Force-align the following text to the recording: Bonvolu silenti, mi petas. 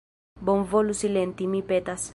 Bonvolu 0.47 0.95
silenti, 1.03 1.51
mi 1.55 1.63
petas. 1.73 2.09